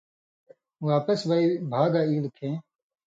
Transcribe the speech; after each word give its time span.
واپس 0.87 1.19
وئ 1.29 1.45
بھا 1.71 1.81
گائ 1.93 2.05
ایلوۡ 2.11 2.33
کھیں 2.37 2.55